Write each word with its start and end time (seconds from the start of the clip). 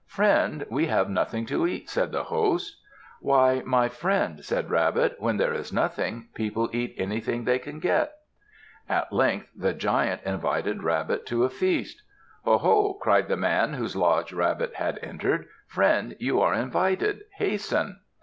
"Friend, 0.07 0.65
we 0.71 0.87
have 0.87 1.11
nothing 1.11 1.45
to 1.45 1.67
eat," 1.67 1.87
said 1.87 2.11
the 2.11 2.23
host. 2.23 2.75
"Why, 3.19 3.61
my 3.63 3.87
friend," 3.87 4.43
said 4.43 4.71
Rabbit, 4.71 5.17
"when 5.19 5.37
there 5.37 5.53
is 5.53 5.71
nothing, 5.71 6.29
people 6.33 6.71
eat 6.73 6.95
anything 6.97 7.43
they 7.43 7.59
can 7.59 7.77
get." 7.79 8.13
At 8.89 9.13
length 9.13 9.49
the 9.55 9.75
Giant 9.75 10.23
invited 10.25 10.81
Rabbit 10.81 11.27
to 11.27 11.43
a 11.43 11.51
feast. 11.51 12.01
"Oh 12.47 12.57
ho!" 12.57 12.93
called 12.95 13.27
the 13.27 13.37
man 13.37 13.73
whose 13.73 13.95
lodge 13.95 14.33
Rabbit 14.33 14.73
had 14.73 14.97
entered. 15.03 15.45
"Friend, 15.67 16.15
you 16.19 16.41
are 16.41 16.55
invited. 16.55 17.25
Hasten!" 17.35 17.99